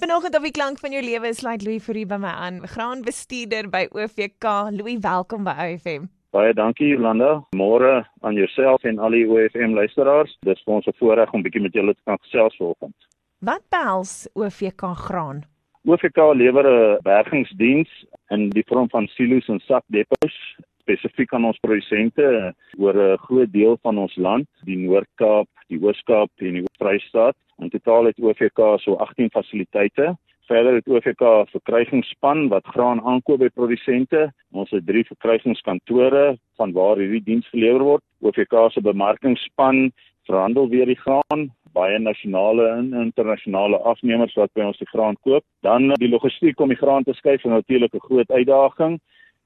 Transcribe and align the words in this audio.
Vanoggend 0.00 0.36
op 0.36 0.42
die 0.42 0.50
klank 0.56 0.78
van 0.80 0.94
jou 0.94 1.00
lewe 1.04 1.28
sluit 1.36 1.60
Louis 1.60 1.82
Fourie 1.84 2.06
by 2.08 2.16
my 2.22 2.30
aan, 2.32 2.62
graanbestuurder 2.72 3.66
by 3.68 3.82
OVK. 3.92 4.46
Louis, 4.72 4.96
welkom 5.04 5.44
by 5.44 5.52
OFM. 5.60 6.06
Baie 6.32 6.54
dankie 6.56 6.88
Jolanda. 6.88 7.34
Môre 7.52 8.06
aan 8.24 8.38
jouself 8.38 8.86
en 8.88 8.96
al 8.96 9.12
die 9.12 9.26
OFM 9.28 9.74
luisteraars. 9.76 10.32
Dit 10.40 10.56
is 10.56 10.64
vir 10.64 10.74
ons 10.74 10.86
'n 10.86 10.96
voorreg 10.96 11.34
om 11.36 11.42
bietjie 11.42 11.60
met 11.60 11.76
julle 11.76 11.92
te 11.94 12.00
kan 12.04 12.16
gesels 12.22 12.56
vanoggend. 12.56 12.96
Wat 13.40 13.62
behels 13.68 14.28
OVK 14.32 14.82
graan? 15.04 15.44
OVK 15.84 16.32
lewer 16.32 16.64
'n 16.64 16.98
bergingsdiens 17.02 17.90
in 18.30 18.48
die 18.50 18.64
vorm 18.66 18.88
van 18.88 19.06
silo's 19.06 19.48
en 19.48 19.60
sakdepots 19.60 20.56
spesifiek 20.90 21.32
aan 21.34 21.44
ons 21.44 21.58
produsente 21.60 22.54
oor 22.78 22.94
'n 22.94 23.18
groot 23.26 23.52
deel 23.52 23.76
van 23.82 23.98
ons 23.98 24.16
land, 24.16 24.48
die 24.64 24.76
Noord-Kaap, 24.76 25.48
die 25.68 25.78
Oos-Kaap 25.82 26.30
en 26.36 26.52
die 26.52 26.64
Vrystaat. 26.78 27.36
In 27.60 27.70
totaal 27.70 28.04
het 28.04 28.20
OVK 28.20 28.60
so 28.80 28.94
18 28.96 29.30
fasiliteite. 29.30 30.16
Verder 30.48 30.74
het 30.74 30.88
OVK 30.88 31.20
'n 31.20 31.46
verkrygingsspan 31.50 32.48
wat 32.48 32.66
graan 32.66 33.00
aankoop 33.00 33.38
by 33.38 33.48
produsente. 33.48 34.32
Ons 34.50 34.70
het 34.70 34.86
drie 34.86 35.04
verkrygingskantore 35.04 36.38
van 36.56 36.72
waar 36.72 36.96
hierdie 36.96 37.22
diens 37.22 37.48
gelewer 37.48 37.82
word. 37.82 38.02
OVK 38.20 38.72
se 38.72 38.80
bemarkingsspan 38.80 39.92
verhandel 40.24 40.68
weer 40.68 40.86
die 40.86 41.00
graan 41.00 41.52
baie 41.72 41.98
nasionale 41.98 42.66
en 42.68 42.92
internasionale 42.92 43.78
afnemers 43.92 44.34
wat 44.34 44.52
by 44.54 44.66
ons 44.66 44.78
die 44.78 44.88
graan 44.90 45.16
koop. 45.26 45.44
Dan 45.62 45.92
die 46.02 46.10
logistiek 46.10 46.60
om 46.60 46.72
die 46.72 46.80
graan 46.80 47.06
te 47.06 47.14
skuif 47.14 47.44
is 47.44 47.50
natuurlik 47.50 47.94
'n 47.94 48.06
groot 48.08 48.30
uitdaging 48.30 49.00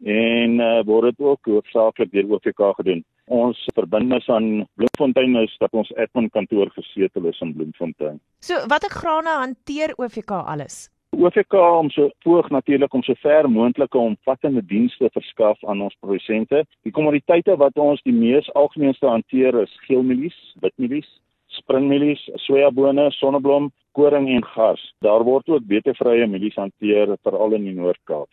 en 0.05 0.61
uh, 0.61 0.83
word 0.85 1.05
dit 1.11 1.27
ook 1.27 1.47
hoofsaaklik 1.47 2.13
deur 2.13 2.31
OVK 2.31 2.75
gedoen. 2.77 3.05
Ons 3.33 3.57
verbintenis 3.75 4.29
aan 4.29 4.67
Bloemfontein 4.77 5.37
is 5.41 5.55
dat 5.59 5.73
ons 5.73 5.93
admin 5.97 6.29
kantoor 6.31 6.69
gesetel 6.75 7.31
is 7.31 7.41
in 7.41 7.55
Bloemfontein. 7.57 8.21
So, 8.45 8.59
watter 8.69 8.91
grane 8.93 9.39
hanteer 9.41 9.95
OVK 9.97 10.31
alles? 10.45 10.91
OVK 11.17 11.55
om 11.55 11.91
so 11.91 12.11
voeg 12.25 12.51
natuurlik 12.51 12.95
om 12.95 13.03
so 13.03 13.15
ver 13.23 13.49
moontlike 13.51 13.99
omvattende 13.99 14.65
dienste 14.67 15.09
verskaf 15.13 15.65
aan 15.65 15.81
ons 15.81 15.97
produsente. 16.01 16.65
Die 16.83 16.93
kommoditeite 16.93 17.57
wat 17.57 17.79
ons 17.79 18.03
die 18.03 18.13
mees 18.13 18.51
algemeenste 18.53 19.07
hanteer 19.09 19.57
is 19.63 19.73
geelmielies, 19.87 20.37
witmielies, 20.61 21.09
springmielies, 21.47 22.21
sojabone, 22.47 23.11
sonneblom, 23.11 23.71
koring 23.97 24.29
en 24.35 24.45
gas. 24.55 24.83
Daar 25.07 25.25
word 25.25 25.49
ook 25.49 25.69
betevrye 25.71 26.27
mielies 26.27 26.59
hanteer 26.61 27.17
veral 27.23 27.57
in 27.57 27.71
die 27.71 27.77
Noord-Kaap. 27.79 28.29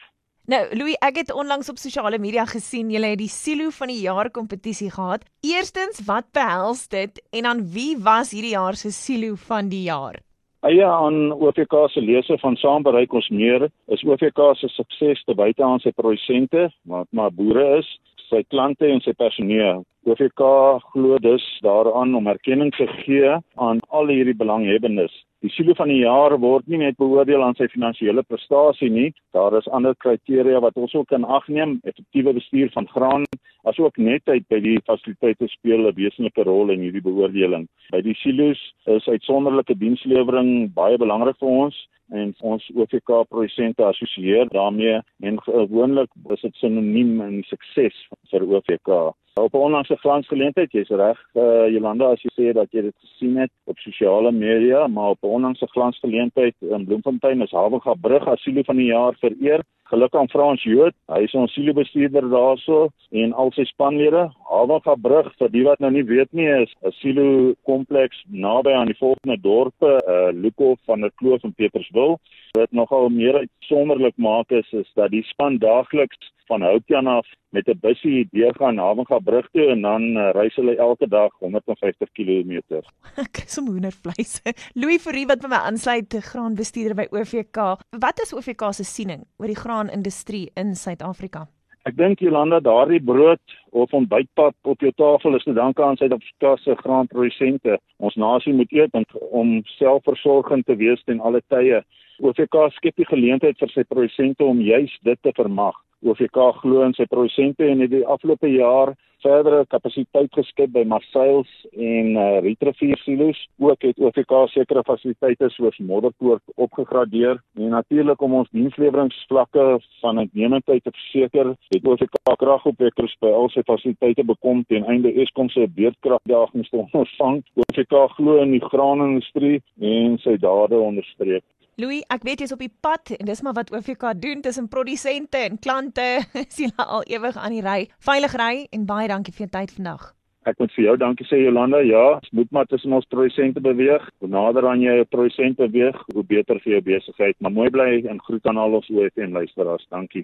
Nou, 0.50 0.60
Louis, 0.74 0.96
ek 1.06 1.20
het 1.22 1.32
onlangs 1.34 1.70
op 1.70 1.78
sosiale 1.78 2.18
media 2.18 2.48
gesien 2.50 2.90
julle 2.90 3.12
het 3.14 3.20
die 3.22 3.30
silo 3.30 3.70
van 3.78 3.92
die 3.94 4.00
jaar 4.02 4.32
kompetisie 4.34 4.90
gehad. 4.90 5.22
Eerstens, 5.46 6.02
wat 6.08 6.32
behels 6.34 6.88
dit 6.90 7.22
en 7.30 7.46
dan 7.46 7.62
wie 7.76 7.94
was 8.02 8.32
hierdie 8.34 8.56
jaar 8.56 8.74
se 8.74 8.90
silo 8.90 9.36
van 9.36 9.70
die 9.70 9.84
jaar? 9.86 10.18
Eie 10.66 10.86
aan 10.86 11.32
OVK 11.34 11.76
se 11.94 12.02
lese 12.02 12.38
van 12.42 12.58
saambereik 12.58 13.14
ons 13.14 13.30
meer 13.30 13.68
is 13.94 14.04
OVK 14.06 14.42
se 14.58 14.70
sukses 14.74 15.22
te 15.26 15.38
buite 15.38 15.64
aan 15.64 15.82
sy 15.82 15.94
produsente, 15.94 16.68
wat 16.90 17.08
maar 17.14 17.30
boere 17.34 17.78
is, 17.78 17.90
sy 18.32 18.42
klante 18.50 18.90
en 18.90 19.02
sy 19.06 19.14
personeel. 19.18 19.86
OVK 20.10 20.42
glo 20.90 21.18
dus 21.22 21.46
daaraan 21.62 22.16
om 22.18 22.30
erkenning 22.34 22.74
te 22.74 22.88
gee 23.04 23.36
aan 23.62 23.81
al 23.92 24.08
hierdie 24.12 24.38
belanghebbendes. 24.38 25.14
Die 25.42 25.50
silo 25.50 25.74
van 25.78 25.90
die 25.90 26.04
jaar 26.04 26.36
word 26.40 26.68
nie 26.70 26.80
net 26.82 26.98
beoordeel 27.02 27.44
aan 27.44 27.56
sy 27.58 27.68
finansiële 27.72 28.24
prestasie 28.30 28.92
nie, 28.94 29.08
daar 29.36 29.56
is 29.58 29.70
ander 29.78 29.96
kriteria 30.04 30.60
wat 30.62 30.78
ons 30.78 30.94
ook 30.96 31.10
kan 31.10 31.26
agneem, 31.26 31.80
effektiewe 31.90 32.36
bestuur 32.38 32.70
van 32.76 32.88
graan, 32.94 33.26
asook 33.70 33.98
netheid 33.98 34.46
by 34.54 34.60
die 34.62 34.78
fasiliteite 34.86 35.50
speel 35.50 35.88
'n 35.88 35.96
wesenlike 35.98 36.46
rol 36.46 36.70
in 36.70 36.86
hierdie 36.86 37.06
beoordeling. 37.08 37.68
By 37.92 38.02
die 38.02 38.16
silo's 38.22 38.62
is 38.86 39.08
uitsonderlike 39.08 39.76
dienslewering 39.78 40.74
baie 40.74 40.98
belangrik 40.98 41.38
vir 41.40 41.50
ons 41.50 41.88
en 42.12 42.34
ons 42.40 42.70
OVK 42.76 43.12
produsente 43.30 43.84
assosieer 43.86 44.50
daarmee 44.52 45.00
en 45.24 45.42
gewoonlik 45.42 46.10
is 46.36 46.42
dit 46.42 46.56
sinoniem 46.56 47.22
in 47.22 47.44
sukses 47.48 47.98
vir 48.32 48.46
OVK. 48.46 49.14
Op 49.40 49.54
'n 49.54 49.58
onlangse 49.68 49.96
glansgeleentheid, 49.96 50.72
jy's 50.72 50.90
reg, 50.90 51.20
uh, 51.34 51.68
Jolanda, 51.72 52.12
as 52.12 52.22
jy 52.22 52.32
sê 52.36 52.54
dat 52.54 52.72
jy 52.72 52.82
dit 52.82 52.96
gesien 53.00 53.38
het 53.38 53.52
op 53.66 53.80
sosiale 53.82 54.32
media, 54.32 54.88
maar 54.88 55.10
op 55.10 55.24
'n 55.24 55.34
onlangse 55.38 55.68
glansgeleentheid 55.68 56.56
in 56.60 56.86
Bloemfontein 56.86 57.42
is 57.42 57.52
Hawenga 57.52 57.94
Brug 57.94 58.28
asilo 58.28 58.62
van 58.64 58.76
die 58.76 58.86
jaar 58.86 59.16
vereer. 59.20 59.64
Geluk 59.84 60.16
aan 60.16 60.30
Frans 60.30 60.64
Jood, 60.64 60.94
hy 61.08 61.24
is 61.28 61.34
ons 61.34 61.54
silobestuurder 61.54 62.30
daarso 62.30 62.88
en 63.10 63.34
al 63.34 63.52
sy 63.52 63.64
spanlede. 63.64 64.30
Hawenga 64.48 64.96
Brug, 64.96 65.34
vir 65.40 65.50
die 65.52 65.64
wat 65.64 65.80
nou 65.80 65.92
nie 65.92 66.06
weet 66.08 66.32
nie, 66.32 66.48
is 66.48 66.74
'n 66.82 66.92
silo 66.92 67.54
kompleks 67.64 68.24
naby 68.28 68.72
aan 68.72 68.88
die 68.88 68.98
volgende 68.98 69.38
dorpe, 69.42 70.00
uh, 70.08 70.32
Lukhof 70.32 70.80
van 70.86 71.02
der 71.02 71.12
Kloof 71.16 71.44
en 71.44 71.54
Peterswil. 71.54 72.20
Wat 72.52 72.72
nogal 72.72 73.10
meer 73.10 73.36
uitsonderlik 73.36 74.18
maak 74.18 74.52
is 74.52 74.74
is 74.74 74.92
dat 74.96 75.12
die 75.12 75.24
span 75.24 75.58
daagliks 75.58 76.32
van 76.48 76.62
Houtjan 76.62 77.08
af 77.08 77.28
met 77.50 77.68
'n 77.68 77.80
bussie 77.82 78.28
deur 78.32 78.56
gaan 78.56 78.78
Hawenga 78.78 79.20
brug 79.20 79.48
toe 79.52 79.68
en 79.68 79.82
dan 79.82 80.02
uh, 80.18 80.32
reis 80.32 80.56
hulle 80.56 80.76
elke 80.76 81.08
dag 81.08 81.32
150 81.40 82.12
km. 82.12 82.52
Ek 83.24 83.32
kry 83.32 83.48
sommer 83.48 83.74
hoendervleis. 83.74 84.42
Louis 84.74 85.02
Fourie 85.02 85.28
wat 85.28 85.42
by 85.42 85.48
my 85.48 85.62
aansluit, 85.68 86.14
graanbestuurder 86.32 86.96
by 86.96 87.08
OVK. 87.12 87.58
Wat 88.00 88.22
is 88.22 88.34
OVK 88.34 88.74
se 88.74 88.84
siening 88.84 89.26
oor 89.38 89.48
die 89.48 89.62
graanindustrie 89.64 90.52
in 90.56 90.76
Suid-Afrika? 90.76 91.48
Ek 91.90 91.96
dink 91.98 92.20
Jolanda 92.22 92.60
daardie 92.62 93.02
brood 93.02 93.54
of 93.72 93.94
ontbytpap 93.98 94.54
op 94.70 94.84
jou 94.86 94.92
tafel 95.02 95.36
is 95.36 95.44
te 95.44 95.54
danke 95.58 95.82
aan 95.84 95.98
Suid-Afrika 95.98 96.56
se 96.62 96.76
graanprodusente. 96.78 97.80
Ons 97.98 98.16
nasie 98.16 98.54
moet 98.54 98.72
eet 98.72 98.94
om 99.32 99.64
selfversorgend 99.80 100.66
te 100.66 100.76
wees 100.78 101.02
ten 101.10 101.20
alle 101.20 101.42
tye. 101.50 101.82
OVK 102.22 102.68
skep 102.76 103.02
die 103.02 103.08
geleentheid 103.10 103.58
vir 103.58 103.74
sy 103.74 103.84
produsente 103.90 104.46
om 104.46 104.62
juis 104.62 104.94
dit 105.08 105.22
te 105.26 105.34
vermag. 105.34 105.74
OVK 106.02 106.38
glo 106.62 106.84
in 106.86 106.96
sy 106.98 107.06
produsente 107.06 107.68
en 107.68 107.84
het 107.84 107.92
die 107.94 108.06
afgelope 108.06 108.50
jaar 108.50 108.96
verdere 109.24 109.66
kapasiteit 109.72 110.32
geskep 110.36 110.74
by 110.76 110.84
Marseilles 110.88 111.50
en 111.72 112.16
uh, 112.16 112.40
Rietrevier 112.46 113.00
silo's. 113.04 113.40
Ook 113.62 113.86
het 113.88 114.00
OVK 114.00 114.34
sekere 114.54 114.84
fasiliteite 114.88 115.50
soos 115.56 115.78
Modderpoort 115.78 116.44
opgegradeer 116.56 117.42
en 117.58 117.70
natuurlik 117.76 118.22
om 118.22 118.40
ons 118.42 118.52
diensleweringvlakke 118.56 119.68
van 120.02 120.20
uitnemendheid 120.24 120.84
te 120.84 120.94
verseker, 120.98 121.54
het 121.76 121.88
OVK 121.88 122.36
kragopwekkers 122.44 123.16
by 123.24 123.32
al 123.36 123.50
sy 123.54 123.64
fasiliteite 123.68 124.26
bekom 124.28 124.66
ten 124.68 124.86
einde 124.90 125.14
Eskom 125.24 125.50
se 125.50 125.68
beurtkragdagings 125.78 126.70
te 126.70 126.84
ontvang. 126.84 127.42
OVK 127.56 127.98
glo 128.18 128.42
in 128.42 128.56
die 128.56 128.64
graanindustrie 128.66 129.62
en 129.80 130.20
sy 130.24 130.38
dade 130.42 130.80
onderstreep. 130.80 131.46
Louis, 131.80 132.04
ek 132.14 132.26
weet 132.28 132.42
jy's 132.44 132.52
op 132.54 132.60
die 132.62 132.74
pad 132.84 133.14
en 133.16 133.26
dis 133.26 133.40
maar 133.42 133.56
wat 133.58 133.72
OVK 133.74 134.12
doen 134.20 134.42
tussen 134.44 134.68
produsente 134.70 135.40
en 135.40 135.56
klante. 135.60 136.04
Sien 136.56 136.74
al 136.76 137.06
ewig 137.10 137.38
aan 137.40 137.56
die 137.56 137.64
ry. 137.66 137.78
Veilig 138.04 138.36
ry 138.38 138.66
en 138.76 138.84
baie 138.90 139.08
dankie 139.12 139.36
vir 139.36 139.48
jou 139.48 139.54
tyd 139.60 139.78
vandag. 139.78 140.10
Ek 140.50 140.58
moet 140.58 140.72
vir 140.74 140.86
jou 140.88 140.94
dankie 140.98 141.26
sê 141.30 141.38
Jolanda. 141.38 141.84
Ja, 141.86 142.20
moet 142.34 142.50
maar 142.56 142.66
tussen 142.66 142.94
ons 142.98 143.06
produsente 143.14 143.62
beweeg. 143.62 144.08
Hoe 144.24 144.30
nader 144.30 144.66
aan 144.68 144.82
jy 144.82 144.96
'n 145.02 145.12
produsent 145.14 145.58
beweeg, 145.58 145.98
hoe 146.14 146.24
beter 146.24 146.60
vir 146.64 146.72
jou 146.74 146.82
besigheid. 146.82 147.36
Maar 147.40 147.52
mooi 147.52 147.70
bly 147.70 147.92
en 148.10 148.22
groet 148.26 148.46
aan 148.48 148.58
al 148.58 148.74
ons 148.74 148.90
OFM 148.90 149.32
luisteraars. 149.38 149.86
Dankie. 149.90 150.20